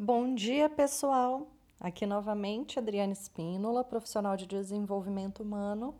Bom 0.00 0.32
dia, 0.32 0.70
pessoal! 0.70 1.48
Aqui 1.80 2.06
novamente 2.06 2.78
Adriana 2.78 3.12
Espínola, 3.12 3.82
profissional 3.82 4.36
de 4.36 4.46
desenvolvimento 4.46 5.42
humano, 5.42 5.92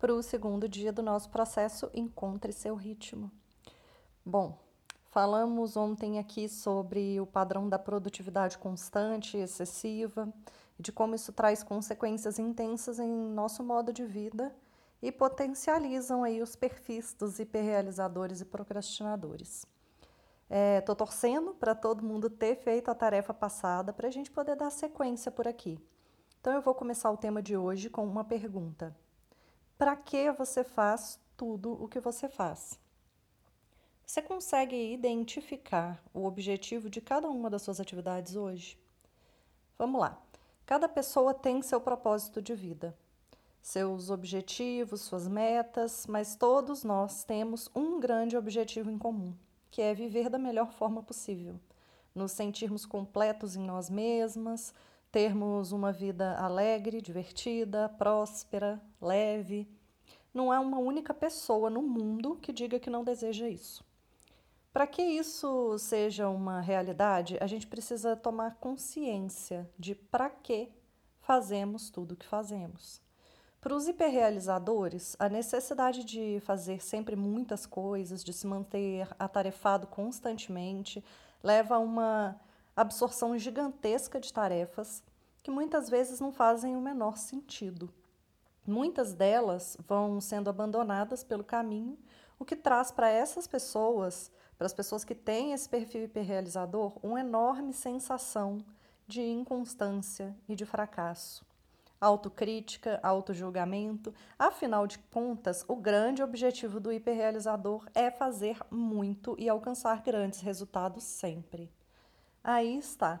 para 0.00 0.12
o 0.12 0.20
segundo 0.20 0.68
dia 0.68 0.92
do 0.92 1.00
nosso 1.00 1.30
processo 1.30 1.88
Encontre 1.94 2.52
Seu 2.52 2.74
Ritmo. 2.74 3.30
Bom, 4.24 4.58
falamos 5.12 5.76
ontem 5.76 6.18
aqui 6.18 6.48
sobre 6.48 7.20
o 7.20 7.26
padrão 7.26 7.68
da 7.68 7.78
produtividade 7.78 8.58
constante 8.58 9.36
e 9.36 9.42
excessiva, 9.42 10.28
de 10.76 10.90
como 10.90 11.14
isso 11.14 11.32
traz 11.32 11.62
consequências 11.62 12.40
intensas 12.40 12.98
em 12.98 13.08
nosso 13.08 13.62
modo 13.62 13.92
de 13.92 14.04
vida 14.04 14.52
e 15.00 15.12
potencializam 15.12 16.24
aí 16.24 16.42
os 16.42 16.56
perfis 16.56 17.14
dos 17.14 17.38
hiperrealizadores 17.38 18.40
e 18.40 18.44
procrastinadores. 18.44 19.64
Estou 20.48 20.92
é, 20.92 20.96
torcendo 20.96 21.54
para 21.54 21.74
todo 21.74 22.04
mundo 22.04 22.30
ter 22.30 22.54
feito 22.54 22.88
a 22.88 22.94
tarefa 22.94 23.34
passada 23.34 23.92
para 23.92 24.06
a 24.06 24.10
gente 24.10 24.30
poder 24.30 24.54
dar 24.54 24.70
sequência 24.70 25.30
por 25.30 25.48
aqui. 25.48 25.76
Então, 26.40 26.52
eu 26.52 26.62
vou 26.62 26.72
começar 26.72 27.10
o 27.10 27.16
tema 27.16 27.42
de 27.42 27.56
hoje 27.56 27.90
com 27.90 28.06
uma 28.06 28.22
pergunta: 28.22 28.96
Para 29.76 29.96
que 29.96 30.30
você 30.30 30.62
faz 30.62 31.18
tudo 31.36 31.72
o 31.72 31.88
que 31.88 31.98
você 31.98 32.28
faz? 32.28 32.78
Você 34.06 34.22
consegue 34.22 34.76
identificar 34.92 36.00
o 36.14 36.24
objetivo 36.24 36.88
de 36.88 37.00
cada 37.00 37.28
uma 37.28 37.50
das 37.50 37.62
suas 37.62 37.80
atividades 37.80 38.36
hoje? 38.36 38.78
Vamos 39.76 40.00
lá. 40.00 40.16
Cada 40.64 40.88
pessoa 40.88 41.34
tem 41.34 41.60
seu 41.60 41.80
propósito 41.80 42.40
de 42.40 42.54
vida, 42.54 42.96
seus 43.60 44.10
objetivos, 44.10 45.00
suas 45.00 45.26
metas, 45.26 46.06
mas 46.06 46.36
todos 46.36 46.84
nós 46.84 47.24
temos 47.24 47.68
um 47.74 47.98
grande 47.98 48.36
objetivo 48.36 48.88
em 48.88 48.98
comum 48.98 49.34
que 49.76 49.82
é 49.82 49.92
viver 49.92 50.30
da 50.30 50.38
melhor 50.38 50.72
forma 50.72 51.02
possível, 51.02 51.60
nos 52.14 52.32
sentirmos 52.32 52.86
completos 52.86 53.56
em 53.56 53.62
nós 53.62 53.90
mesmas, 53.90 54.72
termos 55.12 55.70
uma 55.70 55.92
vida 55.92 56.34
alegre, 56.38 57.02
divertida, 57.02 57.86
próspera, 57.86 58.80
leve. 58.98 59.68
Não 60.32 60.50
há 60.50 60.60
uma 60.60 60.78
única 60.78 61.12
pessoa 61.12 61.68
no 61.68 61.82
mundo 61.82 62.36
que 62.36 62.54
diga 62.54 62.80
que 62.80 62.88
não 62.88 63.04
deseja 63.04 63.50
isso. 63.50 63.84
Para 64.72 64.86
que 64.86 65.02
isso 65.02 65.76
seja 65.78 66.26
uma 66.26 66.62
realidade, 66.62 67.36
a 67.38 67.46
gente 67.46 67.66
precisa 67.66 68.16
tomar 68.16 68.54
consciência 68.54 69.70
de 69.78 69.94
para 69.94 70.30
que 70.30 70.70
fazemos 71.20 71.90
tudo 71.90 72.12
o 72.12 72.16
que 72.16 72.24
fazemos. 72.24 72.98
Para 73.66 73.74
os 73.74 73.88
hiperrealizadores, 73.88 75.16
a 75.18 75.28
necessidade 75.28 76.04
de 76.04 76.38
fazer 76.44 76.80
sempre 76.80 77.16
muitas 77.16 77.66
coisas, 77.66 78.22
de 78.22 78.32
se 78.32 78.46
manter 78.46 79.08
atarefado 79.18 79.88
constantemente, 79.88 81.04
leva 81.42 81.74
a 81.74 81.80
uma 81.80 82.40
absorção 82.76 83.36
gigantesca 83.36 84.20
de 84.20 84.32
tarefas 84.32 85.02
que 85.42 85.50
muitas 85.50 85.90
vezes 85.90 86.20
não 86.20 86.30
fazem 86.30 86.76
o 86.76 86.80
menor 86.80 87.16
sentido. 87.16 87.92
Muitas 88.64 89.14
delas 89.14 89.76
vão 89.84 90.20
sendo 90.20 90.48
abandonadas 90.48 91.24
pelo 91.24 91.42
caminho, 91.42 91.98
o 92.38 92.44
que 92.44 92.54
traz 92.54 92.92
para 92.92 93.10
essas 93.10 93.48
pessoas, 93.48 94.30
para 94.56 94.66
as 94.66 94.74
pessoas 94.74 95.04
que 95.04 95.12
têm 95.12 95.52
esse 95.52 95.68
perfil 95.68 96.04
hiperrealizador, 96.04 97.00
uma 97.02 97.18
enorme 97.18 97.72
sensação 97.72 98.64
de 99.08 99.22
inconstância 99.22 100.36
e 100.48 100.54
de 100.54 100.64
fracasso 100.64 101.44
autocrítica, 102.00 103.00
autojulgamento. 103.02 104.14
Afinal 104.38 104.86
de 104.86 104.98
contas, 104.98 105.64
o 105.68 105.76
grande 105.76 106.22
objetivo 106.22 106.78
do 106.78 106.92
hiperrealizador 106.92 107.86
é 107.94 108.10
fazer 108.10 108.58
muito 108.70 109.34
e 109.38 109.48
alcançar 109.48 110.02
grandes 110.02 110.40
resultados 110.40 111.04
sempre. 111.04 111.70
Aí 112.42 112.78
está. 112.78 113.20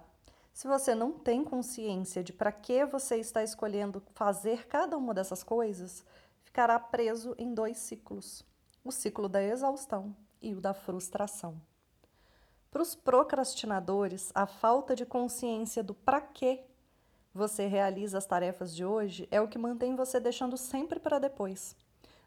Se 0.52 0.66
você 0.66 0.94
não 0.94 1.12
tem 1.12 1.44
consciência 1.44 2.24
de 2.24 2.32
para 2.32 2.50
que 2.50 2.84
você 2.86 3.16
está 3.16 3.42
escolhendo 3.42 4.02
fazer 4.14 4.66
cada 4.66 4.96
uma 4.96 5.12
dessas 5.12 5.42
coisas, 5.42 6.04
ficará 6.42 6.78
preso 6.78 7.34
em 7.36 7.52
dois 7.52 7.76
ciclos: 7.76 8.44
o 8.82 8.90
ciclo 8.90 9.28
da 9.28 9.42
exaustão 9.42 10.16
e 10.40 10.54
o 10.54 10.60
da 10.60 10.72
frustração. 10.72 11.60
Para 12.70 12.82
os 12.82 12.94
procrastinadores, 12.94 14.30
a 14.34 14.46
falta 14.46 14.94
de 14.94 15.04
consciência 15.04 15.82
do 15.82 15.94
para 15.94 16.20
que 16.20 16.62
você 17.36 17.66
realiza 17.66 18.18
as 18.18 18.26
tarefas 18.26 18.74
de 18.74 18.84
hoje 18.84 19.28
é 19.30 19.40
o 19.40 19.46
que 19.46 19.58
mantém 19.58 19.94
você 19.94 20.18
deixando 20.18 20.56
sempre 20.56 20.98
para 20.98 21.18
depois. 21.18 21.76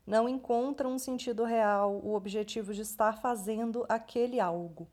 Não 0.05 0.29
encontra 0.29 0.87
um 0.87 0.99
sentido 0.99 1.43
real, 1.43 1.99
o 2.03 2.13
objetivo 2.13 2.73
de 2.73 2.81
estar 2.81 3.19
fazendo 3.19 3.85
aquele 3.89 4.39
algo. 4.39 4.87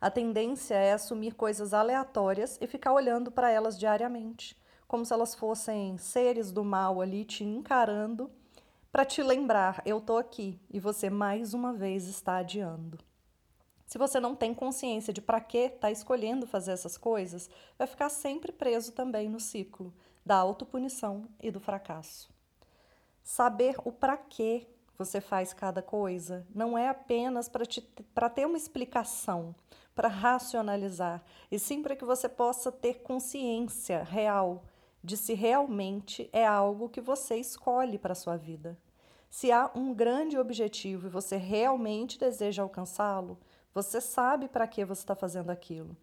A 0.00 0.10
tendência 0.10 0.74
é 0.74 0.92
assumir 0.92 1.34
coisas 1.34 1.72
aleatórias 1.72 2.58
e 2.60 2.66
ficar 2.66 2.92
olhando 2.92 3.30
para 3.30 3.50
elas 3.50 3.78
diariamente, 3.78 4.56
como 4.86 5.04
se 5.04 5.12
elas 5.12 5.34
fossem 5.34 5.96
seres 5.96 6.52
do 6.52 6.62
mal 6.62 7.00
ali 7.00 7.24
te 7.24 7.42
encarando 7.42 8.30
para 8.92 9.04
te 9.04 9.22
lembrar: 9.22 9.82
eu 9.84 9.98
estou 9.98 10.18
aqui 10.18 10.60
e 10.70 10.78
você 10.78 11.10
mais 11.10 11.54
uma 11.54 11.72
vez 11.72 12.06
está 12.06 12.36
adiando. 12.36 12.98
Se 13.94 13.98
você 13.98 14.18
não 14.18 14.34
tem 14.34 14.52
consciência 14.52 15.12
de 15.12 15.22
para 15.22 15.40
que 15.40 15.56
está 15.56 15.88
escolhendo 15.88 16.48
fazer 16.48 16.72
essas 16.72 16.98
coisas, 16.98 17.48
vai 17.78 17.86
ficar 17.86 18.08
sempre 18.08 18.50
preso 18.50 18.90
também 18.90 19.28
no 19.28 19.38
ciclo 19.38 19.94
da 20.26 20.34
autopunição 20.34 21.28
e 21.40 21.48
do 21.48 21.60
fracasso. 21.60 22.28
Saber 23.22 23.76
o 23.84 23.92
para 23.92 24.16
que 24.16 24.66
você 24.98 25.20
faz 25.20 25.52
cada 25.52 25.80
coisa 25.80 26.44
não 26.52 26.76
é 26.76 26.88
apenas 26.88 27.48
para 27.48 28.28
ter 28.28 28.44
uma 28.44 28.56
explicação, 28.56 29.54
para 29.94 30.08
racionalizar, 30.08 31.22
e 31.48 31.56
sim 31.56 31.80
para 31.80 31.94
que 31.94 32.04
você 32.04 32.28
possa 32.28 32.72
ter 32.72 32.94
consciência 32.94 34.02
real 34.02 34.64
de 35.04 35.16
se 35.16 35.34
realmente 35.34 36.28
é 36.32 36.44
algo 36.44 36.88
que 36.88 37.00
você 37.00 37.36
escolhe 37.36 37.96
para 37.96 38.10
a 38.10 38.16
sua 38.16 38.36
vida. 38.36 38.76
Se 39.30 39.52
há 39.52 39.70
um 39.72 39.94
grande 39.94 40.36
objetivo 40.36 41.06
e 41.06 41.10
você 41.10 41.36
realmente 41.36 42.18
deseja 42.18 42.64
alcançá-lo, 42.64 43.38
você 43.74 44.00
sabe 44.00 44.48
para 44.48 44.68
que 44.68 44.84
você 44.84 45.02
está 45.02 45.16
fazendo 45.16 45.50
aquilo. 45.50 45.96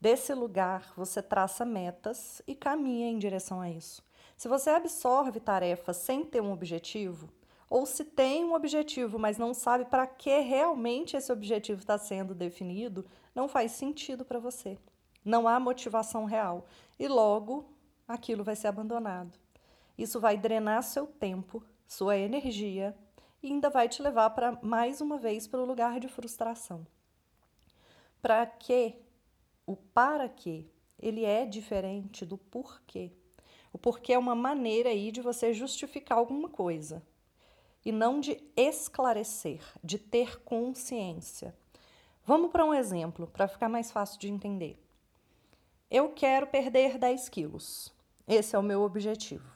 Desse 0.00 0.32
lugar, 0.32 0.92
você 0.96 1.22
traça 1.22 1.64
metas 1.64 2.40
e 2.46 2.54
caminha 2.54 3.10
em 3.10 3.18
direção 3.18 3.60
a 3.60 3.70
isso. 3.70 4.02
Se 4.36 4.48
você 4.48 4.70
absorve 4.70 5.38
tarefas 5.38 5.98
sem 5.98 6.24
ter 6.24 6.40
um 6.40 6.52
objetivo, 6.52 7.28
ou 7.68 7.86
se 7.86 8.04
tem 8.04 8.44
um 8.44 8.54
objetivo, 8.54 9.18
mas 9.18 9.38
não 9.38 9.52
sabe 9.52 9.84
para 9.84 10.06
que 10.06 10.40
realmente 10.40 11.16
esse 11.16 11.32
objetivo 11.32 11.80
está 11.80 11.98
sendo 11.98 12.34
definido, 12.34 13.04
não 13.34 13.48
faz 13.48 13.72
sentido 13.72 14.24
para 14.24 14.38
você. 14.38 14.78
Não 15.24 15.48
há 15.48 15.58
motivação 15.58 16.24
real. 16.24 16.66
E 16.98 17.08
logo 17.08 17.64
aquilo 18.06 18.44
vai 18.44 18.56
ser 18.56 18.68
abandonado. 18.68 19.38
Isso 19.96 20.20
vai 20.20 20.36
drenar 20.36 20.82
seu 20.82 21.06
tempo, 21.06 21.62
sua 21.86 22.16
energia 22.16 22.94
e 23.44 23.48
ainda 23.48 23.68
vai 23.68 23.90
te 23.90 24.00
levar 24.00 24.30
para 24.30 24.58
mais 24.62 25.02
uma 25.02 25.18
vez 25.18 25.46
para 25.46 25.60
o 25.60 25.66
lugar 25.66 26.00
de 26.00 26.08
frustração. 26.08 26.86
Para 28.22 28.46
que, 28.46 28.94
o 29.66 29.76
para 29.76 30.26
que, 30.30 30.66
ele 30.98 31.26
é 31.26 31.44
diferente 31.44 32.24
do 32.24 32.38
porquê. 32.38 33.12
O 33.70 33.76
porquê 33.76 34.14
é 34.14 34.18
uma 34.18 34.34
maneira 34.34 34.88
aí 34.88 35.12
de 35.12 35.20
você 35.20 35.52
justificar 35.52 36.16
alguma 36.16 36.48
coisa 36.48 37.02
e 37.84 37.92
não 37.92 38.18
de 38.18 38.42
esclarecer, 38.56 39.60
de 39.82 39.98
ter 39.98 40.40
consciência. 40.40 41.54
Vamos 42.24 42.50
para 42.50 42.64
um 42.64 42.72
exemplo, 42.72 43.26
para 43.26 43.46
ficar 43.46 43.68
mais 43.68 43.92
fácil 43.92 44.18
de 44.18 44.30
entender. 44.30 44.82
Eu 45.90 46.08
quero 46.14 46.46
perder 46.46 46.96
10 46.96 47.28
quilos. 47.28 47.92
Esse 48.26 48.56
é 48.56 48.58
o 48.58 48.62
meu 48.62 48.80
objetivo. 48.80 49.53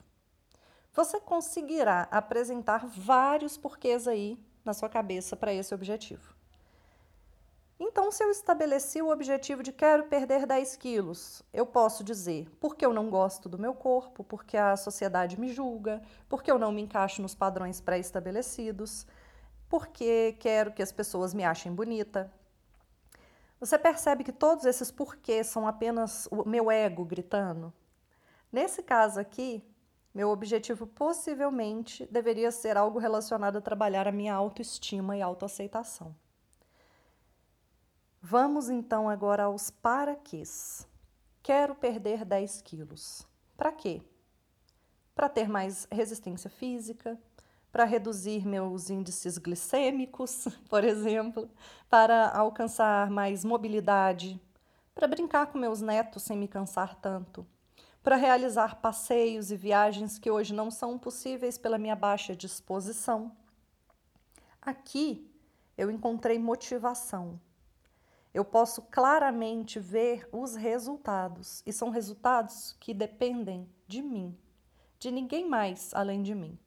Você 0.99 1.17
conseguirá 1.17 2.09
apresentar 2.11 2.85
vários 2.85 3.55
porquês 3.55 4.05
aí 4.05 4.37
na 4.65 4.73
sua 4.73 4.89
cabeça 4.89 5.33
para 5.33 5.53
esse 5.53 5.73
objetivo. 5.73 6.35
Então, 7.79 8.11
se 8.11 8.21
eu 8.21 8.29
estabeleci 8.29 9.01
o 9.01 9.09
objetivo 9.09 9.63
de 9.63 9.71
quero 9.71 10.07
perder 10.07 10.45
10 10.45 10.75
quilos, 10.75 11.41
eu 11.53 11.65
posso 11.65 12.03
dizer 12.03 12.49
porque 12.59 12.85
eu 12.85 12.91
não 12.91 13.09
gosto 13.09 13.47
do 13.47 13.57
meu 13.57 13.73
corpo, 13.73 14.25
porque 14.25 14.57
a 14.57 14.75
sociedade 14.75 15.39
me 15.39 15.53
julga, 15.53 16.01
porque 16.27 16.51
eu 16.51 16.59
não 16.59 16.69
me 16.69 16.81
encaixo 16.81 17.21
nos 17.21 17.33
padrões 17.33 17.79
pré-estabelecidos, 17.79 19.07
porque 19.69 20.35
quero 20.37 20.73
que 20.73 20.83
as 20.83 20.91
pessoas 20.91 21.33
me 21.33 21.45
achem 21.45 21.73
bonita. 21.73 22.29
Você 23.57 23.79
percebe 23.79 24.25
que 24.25 24.33
todos 24.33 24.65
esses 24.65 24.91
porquês 24.91 25.47
são 25.47 25.65
apenas 25.65 26.27
o 26.29 26.43
meu 26.43 26.69
ego 26.69 27.05
gritando? 27.05 27.71
Nesse 28.51 28.83
caso 28.83 29.17
aqui, 29.17 29.63
meu 30.13 30.29
objetivo 30.29 30.87
possivelmente 30.87 32.07
deveria 32.11 32.51
ser 32.51 32.77
algo 32.77 32.99
relacionado 32.99 33.57
a 33.57 33.61
trabalhar 33.61 34.07
a 34.07 34.11
minha 34.11 34.33
autoestima 34.33 35.15
e 35.15 35.21
autoaceitação. 35.21 36.15
Vamos 38.21 38.69
então 38.69 39.07
agora 39.07 39.43
aos 39.43 39.69
paraquês. 39.69 40.87
Quero 41.41 41.73
perder 41.75 42.25
10 42.25 42.61
quilos. 42.61 43.25
Para 43.55 43.71
quê? 43.71 44.01
Para 45.15 45.29
ter 45.29 45.47
mais 45.47 45.87
resistência 45.91 46.49
física, 46.49 47.17
para 47.71 47.85
reduzir 47.85 48.45
meus 48.45 48.89
índices 48.89 49.37
glicêmicos, 49.37 50.47
por 50.69 50.83
exemplo, 50.83 51.49
para 51.89 52.29
alcançar 52.29 53.09
mais 53.09 53.45
mobilidade, 53.45 54.41
para 54.93 55.07
brincar 55.07 55.47
com 55.47 55.57
meus 55.57 55.81
netos 55.81 56.23
sem 56.23 56.37
me 56.37 56.47
cansar 56.47 56.95
tanto, 56.95 57.45
para 58.01 58.15
realizar 58.15 58.79
passeios 58.81 59.51
e 59.51 59.57
viagens 59.57 60.17
que 60.17 60.31
hoje 60.31 60.53
não 60.53 60.71
são 60.71 60.97
possíveis 60.97 61.57
pela 61.57 61.77
minha 61.77 61.95
baixa 61.95 62.35
disposição. 62.35 63.35
Aqui 64.61 65.29
eu 65.77 65.91
encontrei 65.91 66.39
motivação. 66.39 67.39
Eu 68.33 68.45
posso 68.45 68.83
claramente 68.83 69.79
ver 69.79 70.29
os 70.31 70.55
resultados, 70.55 71.63
e 71.65 71.73
são 71.73 71.89
resultados 71.89 72.75
que 72.79 72.93
dependem 72.93 73.67
de 73.87 74.01
mim, 74.01 74.37
de 74.99 75.09
ninguém 75.09 75.49
mais 75.49 75.93
além 75.93 76.21
de 76.21 76.35
mim, 76.35 76.57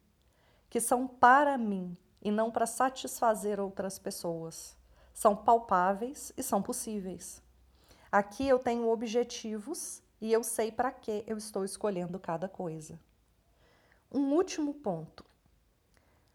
que 0.68 0.80
são 0.80 1.06
para 1.06 1.56
mim 1.56 1.96
e 2.20 2.30
não 2.30 2.50
para 2.50 2.66
satisfazer 2.66 3.60
outras 3.60 3.98
pessoas. 3.98 4.76
São 5.14 5.36
palpáveis 5.36 6.32
e 6.36 6.42
são 6.42 6.60
possíveis. 6.62 7.42
Aqui 8.10 8.48
eu 8.48 8.58
tenho 8.58 8.90
objetivos 8.90 10.01
e 10.22 10.32
eu 10.32 10.44
sei 10.44 10.70
para 10.70 10.92
que 10.92 11.24
eu 11.26 11.36
estou 11.36 11.64
escolhendo 11.64 12.16
cada 12.16 12.48
coisa. 12.48 12.96
Um 14.08 14.32
último 14.34 14.72
ponto. 14.72 15.24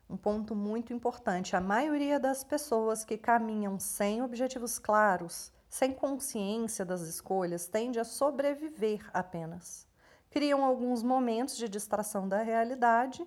Um 0.09 0.17
ponto 0.17 0.53
muito 0.53 0.91
importante: 0.91 1.55
a 1.55 1.61
maioria 1.61 2.19
das 2.19 2.43
pessoas 2.43 3.05
que 3.05 3.17
caminham 3.17 3.79
sem 3.79 4.21
objetivos 4.21 4.77
claros, 4.77 5.53
sem 5.69 5.93
consciência 5.93 6.83
das 6.83 6.99
escolhas, 7.01 7.67
tende 7.67 7.97
a 7.97 8.03
sobreviver 8.03 9.09
apenas. 9.13 9.87
Criam 10.29 10.65
alguns 10.65 11.01
momentos 11.01 11.55
de 11.55 11.69
distração 11.69 12.27
da 12.27 12.43
realidade 12.43 13.25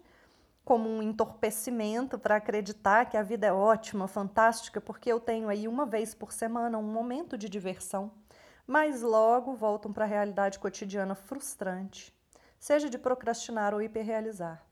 como 0.63 0.91
um 0.91 1.03
entorpecimento 1.03 2.19
para 2.19 2.37
acreditar 2.37 3.07
que 3.07 3.17
a 3.17 3.23
vida 3.23 3.47
é 3.47 3.53
ótima, 3.53 4.07
fantástica, 4.07 4.79
porque 4.79 5.11
eu 5.11 5.19
tenho 5.19 5.49
aí 5.49 5.67
uma 5.67 5.87
vez 5.87 6.15
por 6.15 6.33
semana 6.33 6.77
um 6.77 6.83
momento 6.83 7.39
de 7.39 7.49
diversão, 7.49 8.13
mas 8.71 9.03
logo 9.03 9.57
voltam 9.57 9.93
para 9.93 10.05
a 10.05 10.07
realidade 10.07 10.57
cotidiana 10.61 11.17
frustrante, 11.17 12.17
seja 12.57 12.89
de 12.89 12.97
procrastinar 12.97 13.75
ou 13.75 13.83
hiperrealizar, 13.83 14.65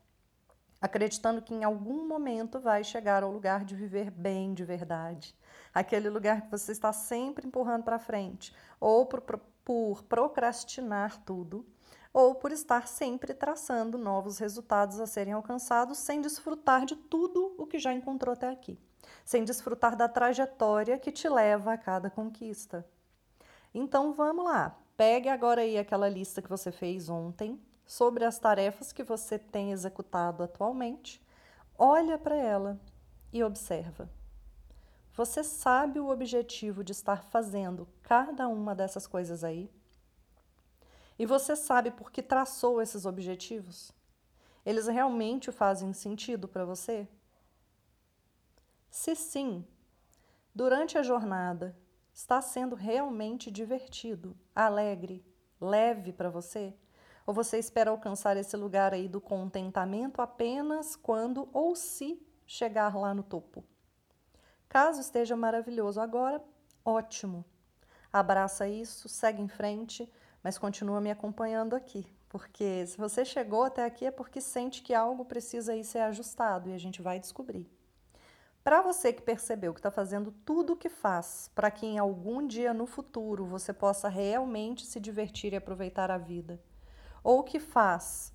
acreditando 0.79 1.41
que 1.41 1.53
em 1.53 1.65
algum 1.65 2.07
momento 2.07 2.61
vai 2.61 2.81
chegar 2.81 3.23
ao 3.23 3.29
lugar 3.29 3.65
de 3.65 3.75
viver 3.75 4.09
bem 4.09 4.53
de 4.53 4.63
verdade, 4.63 5.35
aquele 5.73 6.09
lugar 6.09 6.43
que 6.43 6.49
você 6.49 6.71
está 6.71 6.93
sempre 6.93 7.45
empurrando 7.45 7.83
para 7.83 7.99
frente, 7.99 8.55
ou 8.79 9.05
por, 9.05 9.19
por 9.65 10.01
procrastinar 10.03 11.21
tudo 11.25 11.67
ou 12.13 12.35
por 12.35 12.53
estar 12.53 12.87
sempre 12.87 13.33
traçando 13.33 13.97
novos 13.97 14.39
resultados 14.39 15.01
a 15.01 15.05
serem 15.05 15.33
alcançados 15.33 15.97
sem 15.97 16.21
desfrutar 16.21 16.85
de 16.85 16.95
tudo 16.95 17.53
o 17.57 17.67
que 17.67 17.77
já 17.77 17.91
encontrou 17.91 18.31
até 18.31 18.47
aqui, 18.47 18.79
sem 19.25 19.43
desfrutar 19.43 19.97
da 19.97 20.07
trajetória 20.07 20.97
que 20.97 21.11
te 21.11 21.27
leva 21.27 21.73
a 21.73 21.77
cada 21.77 22.09
conquista. 22.09 22.87
Então 23.73 24.13
vamos 24.13 24.45
lá, 24.45 24.75
pegue 24.97 25.29
agora 25.29 25.61
aí 25.61 25.77
aquela 25.77 26.09
lista 26.09 26.41
que 26.41 26.49
você 26.49 26.71
fez 26.71 27.09
ontem 27.09 27.61
sobre 27.85 28.25
as 28.25 28.39
tarefas 28.39 28.91
que 28.91 29.03
você 29.03 29.37
tem 29.37 29.71
executado 29.71 30.43
atualmente, 30.43 31.21
olha 31.77 32.17
para 32.17 32.35
ela 32.35 32.79
e 33.31 33.43
observa. 33.43 34.09
Você 35.13 35.43
sabe 35.43 35.99
o 35.99 36.09
objetivo 36.09 36.83
de 36.83 36.93
estar 36.93 37.23
fazendo 37.23 37.87
cada 38.01 38.47
uma 38.47 38.73
dessas 38.73 39.05
coisas 39.05 39.43
aí? 39.43 39.69
E 41.17 41.25
você 41.25 41.55
sabe 41.55 41.91
por 41.91 42.11
que 42.11 42.23
traçou 42.23 42.81
esses 42.81 43.05
objetivos? 43.05 43.91
Eles 44.65 44.87
realmente 44.87 45.51
fazem 45.51 45.93
sentido 45.93 46.47
para 46.47 46.63
você? 46.63 47.07
Se 48.89 49.15
sim, 49.15 49.65
durante 50.55 50.97
a 50.97 51.03
jornada 51.03 51.75
está 52.13 52.41
sendo 52.41 52.75
realmente 52.75 53.51
divertido, 53.51 54.37
alegre, 54.55 55.25
leve 55.59 56.11
para 56.11 56.29
você? 56.29 56.73
Ou 57.25 57.33
você 57.33 57.59
espera 57.59 57.91
alcançar 57.91 58.37
esse 58.37 58.57
lugar 58.57 58.93
aí 58.93 59.07
do 59.07 59.21
contentamento 59.21 60.21
apenas 60.21 60.95
quando 60.95 61.47
ou 61.53 61.75
se 61.75 62.21
chegar 62.45 62.95
lá 62.95 63.13
no 63.13 63.23
topo? 63.23 63.63
Caso 64.67 65.01
esteja 65.01 65.35
maravilhoso 65.35 66.01
agora, 66.01 66.43
ótimo. 66.83 67.45
Abraça 68.11 68.67
isso, 68.67 69.07
segue 69.07 69.41
em 69.41 69.47
frente 69.47 70.11
mas 70.43 70.57
continua 70.57 71.01
me 71.01 71.11
acompanhando 71.11 71.75
aqui, 71.75 72.05
porque 72.27 72.85
se 72.85 72.97
você 72.97 73.25
chegou 73.25 73.63
até 73.63 73.83
aqui 73.83 74.05
é 74.05 74.11
porque 74.11 74.39
sente 74.39 74.81
que 74.81 74.93
algo 74.93 75.25
precisa 75.25 75.73
aí 75.73 75.83
ser 75.83 75.99
ajustado 75.99 76.69
e 76.69 76.73
a 76.73 76.77
gente 76.77 77.01
vai 77.01 77.19
descobrir. 77.19 77.69
Para 78.63 78.81
você 78.81 79.13
que 79.13 79.21
percebeu 79.21 79.73
que 79.73 79.79
está 79.79 79.89
fazendo 79.89 80.31
tudo 80.45 80.73
o 80.73 80.77
que 80.77 80.89
faz 80.89 81.49
para 81.55 81.71
que 81.71 81.85
em 81.85 81.97
algum 81.97 82.45
dia 82.45 82.73
no 82.73 82.85
futuro 82.85 83.45
você 83.45 83.73
possa 83.73 84.09
realmente 84.09 84.85
se 84.85 84.99
divertir 84.99 85.53
e 85.53 85.55
aproveitar 85.55 86.11
a 86.11 86.17
vida, 86.17 86.61
ou 87.23 87.43
que 87.43 87.59
faz, 87.59 88.33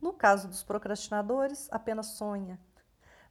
no 0.00 0.12
caso 0.12 0.48
dos 0.48 0.64
procrastinadores, 0.64 1.68
apenas 1.70 2.06
sonha, 2.06 2.58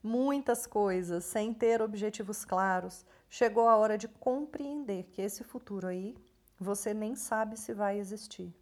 muitas 0.02 0.66
coisas 0.66 1.26
sem 1.26 1.54
ter 1.54 1.82
objetivos 1.82 2.46
claros, 2.46 3.06
chegou 3.30 3.68
a 3.68 3.76
hora 3.76 3.98
de 3.98 4.08
compreender 4.08 5.04
que 5.12 5.22
esse 5.22 5.44
futuro 5.44 5.88
aí 5.88 6.16
você 6.60 6.94
nem 6.94 7.16
sabe 7.16 7.58
se 7.58 7.74
vai 7.74 7.98
existir. 7.98 8.54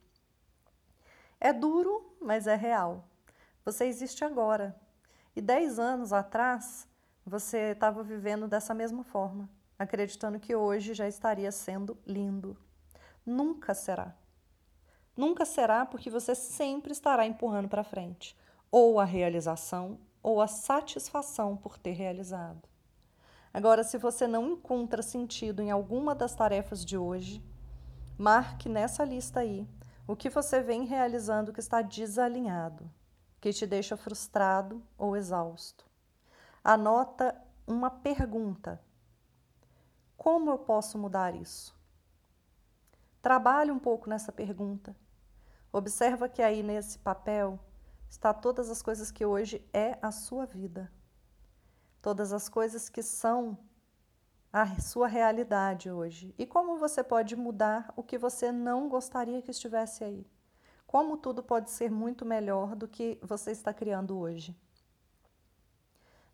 É 1.39 1.54
duro, 1.54 2.15
mas 2.22 2.48
é 2.48 2.56
real. 2.56 3.07
Você 3.63 3.86
existe 3.86 4.25
agora. 4.25 4.75
E 5.36 5.42
dez 5.42 5.80
anos 5.80 6.12
atrás, 6.12 6.88
você 7.29 7.71
estava 7.71 8.03
vivendo 8.03 8.47
dessa 8.47 8.73
mesma 8.73 9.03
forma, 9.03 9.49
acreditando 9.77 10.39
que 10.39 10.55
hoje 10.55 10.93
já 10.93 11.07
estaria 11.07 11.51
sendo 11.51 11.97
lindo. 12.05 12.57
Nunca 13.25 13.73
será. 13.73 14.13
Nunca 15.15 15.45
será 15.45 15.85
porque 15.85 16.09
você 16.09 16.35
sempre 16.35 16.91
estará 16.91 17.25
empurrando 17.25 17.69
para 17.69 17.83
frente, 17.83 18.35
ou 18.71 18.99
a 18.99 19.05
realização, 19.05 19.99
ou 20.21 20.41
a 20.41 20.47
satisfação 20.47 21.55
por 21.55 21.77
ter 21.77 21.91
realizado. 21.91 22.67
Agora, 23.53 23.83
se 23.83 23.97
você 23.97 24.27
não 24.27 24.53
encontra 24.53 25.01
sentido 25.01 25.61
em 25.61 25.71
alguma 25.71 26.13
das 26.13 26.35
tarefas 26.35 26.83
de 26.83 26.97
hoje, 26.97 27.41
Marque 28.21 28.67
nessa 28.67 29.05
lista 29.05 29.39
aí 29.39 29.65
o 30.05 30.13
que 30.13 30.29
você 30.29 30.61
vem 30.61 30.83
realizando 30.83 31.53
que 31.53 31.61
está 31.61 31.81
desalinhado, 31.81 32.91
que 33.39 33.53
te 33.53 33.65
deixa 33.65 33.95
frustrado 33.95 34.83
ou 34.97 35.15
exausto. 35.15 35.88
Anota 36.63 37.35
uma 37.65 37.89
pergunta: 37.89 38.81
Como 40.17 40.50
eu 40.50 40.57
posso 40.57 40.97
mudar 40.97 41.35
isso? 41.35 41.77
Trabalhe 43.21 43.71
um 43.71 43.79
pouco 43.79 44.09
nessa 44.09 44.31
pergunta. 44.31 44.95
Observa 45.72 46.27
que 46.27 46.41
aí 46.41 46.63
nesse 46.63 46.98
papel 46.98 47.60
está 48.10 48.34
todas 48.34 48.69
as 48.69 48.81
coisas 48.81 49.12
que 49.12 49.25
hoje 49.25 49.63
é 49.72 49.98
a 50.01 50.12
sua 50.12 50.45
vida. 50.45 50.91
Todas 52.01 52.34
as 52.34 52.50
coisas 52.50 52.89
que 52.89 53.03
são 53.03 53.57
a 54.51 54.79
sua 54.79 55.07
realidade 55.07 55.91
hoje 55.91 56.34
e 56.38 56.45
como 56.45 56.77
você 56.77 57.03
pode 57.03 57.36
mudar 57.36 57.93
o 57.95 58.01
que 58.01 58.17
você 58.17 58.51
não 58.51 58.89
gostaria 58.89 59.41
que 59.41 59.51
estivesse 59.51 60.03
aí. 60.03 60.25
Como 60.88 61.17
tudo 61.17 61.43
pode 61.43 61.69
ser 61.69 61.91
muito 61.91 62.25
melhor 62.25 62.75
do 62.75 62.88
que 62.88 63.19
você 63.22 63.51
está 63.51 63.72
criando 63.72 64.17
hoje. 64.17 64.57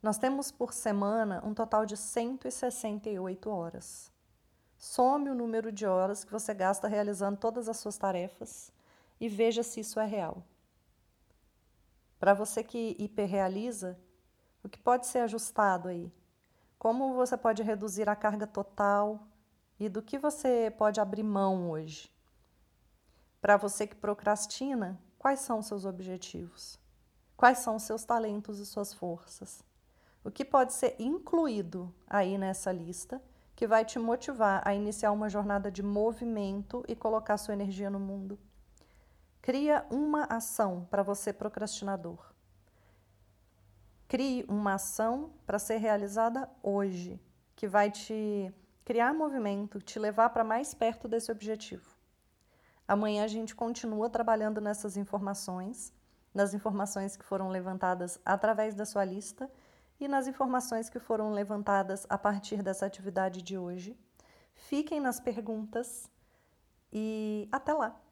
Nós 0.05 0.19
temos 0.19 0.51
por 0.51 0.71
semana 0.71 1.41
um 1.43 1.51
total 1.51 1.83
de 1.83 1.97
168 1.97 3.49
horas. 3.49 4.11
Some 4.77 5.31
o 5.31 5.33
número 5.33 5.71
de 5.71 5.87
horas 5.87 6.23
que 6.23 6.31
você 6.31 6.53
gasta 6.53 6.87
realizando 6.87 7.39
todas 7.39 7.67
as 7.67 7.77
suas 7.77 7.97
tarefas 7.97 8.71
e 9.19 9.27
veja 9.27 9.63
se 9.63 9.79
isso 9.79 9.99
é 9.99 10.05
real. 10.05 10.43
Para 12.19 12.35
você 12.35 12.63
que 12.63 12.95
hiperrealiza, 12.99 13.97
o 14.63 14.69
que 14.69 14.77
pode 14.77 15.07
ser 15.07 15.21
ajustado 15.21 15.87
aí? 15.87 16.13
Como 16.77 17.15
você 17.15 17.35
pode 17.35 17.63
reduzir 17.63 18.07
a 18.07 18.15
carga 18.15 18.45
total 18.45 19.27
e 19.79 19.89
do 19.89 20.03
que 20.03 20.19
você 20.19 20.71
pode 20.77 21.01
abrir 21.01 21.23
mão 21.23 21.71
hoje? 21.71 22.11
Para 23.41 23.57
você 23.57 23.87
que 23.87 23.95
procrastina, 23.95 25.01
quais 25.17 25.39
são 25.39 25.57
os 25.57 25.65
seus 25.65 25.83
objetivos? 25.83 26.77
Quais 27.35 27.57
são 27.57 27.77
os 27.77 27.81
seus 27.81 28.05
talentos 28.05 28.59
e 28.59 28.67
suas 28.67 28.93
forças? 28.93 29.65
O 30.25 30.31
que 30.31 30.43
pode 30.43 30.73
ser 30.73 30.95
incluído 30.97 31.93
aí 32.09 32.35
nessa 32.35 32.71
lista 32.71 33.21
que 33.55 33.67
vai 33.67 33.85
te 33.85 33.99
motivar 33.99 34.59
a 34.67 34.73
iniciar 34.73 35.11
uma 35.11 35.29
jornada 35.29 35.69
de 35.69 35.83
movimento 35.83 36.83
e 36.87 36.95
colocar 36.95 37.37
sua 37.37 37.53
energia 37.53 37.91
no 37.91 37.99
mundo? 37.99 38.39
Cria 39.39 39.85
uma 39.91 40.23
ação 40.23 40.87
para 40.89 41.03
você 41.03 41.31
procrastinador. 41.31 42.33
Crie 44.07 44.43
uma 44.49 44.73
ação 44.73 45.31
para 45.45 45.59
ser 45.59 45.77
realizada 45.77 46.49
hoje, 46.63 47.21
que 47.55 47.67
vai 47.67 47.91
te 47.91 48.51
criar 48.83 49.13
movimento, 49.13 49.79
te 49.79 49.99
levar 49.99 50.31
para 50.31 50.43
mais 50.43 50.73
perto 50.73 51.07
desse 51.07 51.31
objetivo. 51.31 51.95
Amanhã 52.87 53.25
a 53.25 53.27
gente 53.27 53.53
continua 53.53 54.09
trabalhando 54.09 54.59
nessas 54.59 54.97
informações, 54.97 55.93
nas 56.33 56.55
informações 56.55 57.15
que 57.15 57.23
foram 57.23 57.49
levantadas 57.49 58.19
através 58.25 58.73
da 58.73 58.85
sua 58.85 59.05
lista 59.05 59.47
e 59.99 60.07
nas 60.07 60.27
informações 60.27 60.89
que 60.89 60.99
foram 60.99 61.31
levantadas 61.31 62.05
a 62.09 62.17
partir 62.17 62.61
dessa 62.61 62.85
atividade 62.85 63.41
de 63.41 63.57
hoje. 63.57 63.97
Fiquem 64.53 64.99
nas 64.99 65.19
perguntas, 65.19 66.09
e 66.91 67.47
até 67.51 67.73
lá! 67.73 68.04